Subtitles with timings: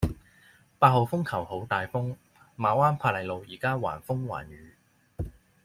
[0.79, 2.15] 八號風球好大風，
[2.57, 4.73] 馬灣珀麗路依家橫風橫雨